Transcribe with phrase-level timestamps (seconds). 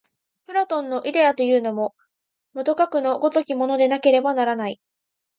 [0.47, 1.93] プラトンのイデヤというのも、
[2.53, 4.81] もとかくの如きものでなければならない。